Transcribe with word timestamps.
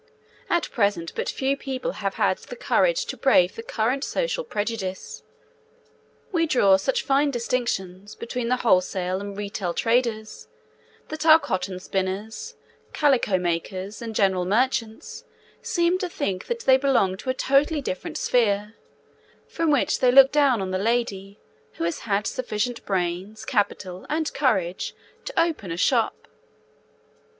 At 0.49 0.71
present 0.71 1.13
but 1.13 1.29
few 1.29 1.55
people 1.55 1.91
have 1.91 2.15
had 2.15 2.39
the 2.39 2.55
courage 2.55 3.05
to 3.05 3.15
brave 3.15 3.53
the 3.55 3.61
current 3.61 4.03
social 4.03 4.43
prejudice. 4.43 5.21
We 6.31 6.47
draw 6.47 6.77
such 6.77 7.03
fine 7.03 7.29
distinctions 7.29 8.15
between 8.15 8.47
the 8.47 8.55
wholesale 8.55 9.21
and 9.21 9.37
retail 9.37 9.75
traders 9.75 10.47
that 11.09 11.23
our 11.23 11.37
cotton 11.37 11.79
spinners, 11.79 12.55
calico 12.93 13.37
makers, 13.37 14.01
and 14.01 14.15
general 14.15 14.43
merchants 14.43 15.23
seem 15.61 15.99
to 15.99 16.09
think 16.09 16.47
that 16.47 16.61
they 16.61 16.77
belong 16.77 17.15
to 17.17 17.29
a 17.29 17.35
totally 17.35 17.79
different 17.79 18.17
sphere, 18.17 18.73
from 19.47 19.69
which 19.69 19.99
they 19.99 20.11
look 20.11 20.31
down 20.31 20.63
on 20.63 20.71
the 20.71 20.79
lady 20.79 21.37
who 21.73 21.83
has 21.83 21.99
had 22.09 22.25
sufficient 22.25 22.83
brains, 22.87 23.45
capital, 23.45 24.07
and 24.09 24.33
courage 24.33 24.95
to 25.25 25.39
open 25.39 25.71
a 25.71 25.77
shop. 25.77 26.27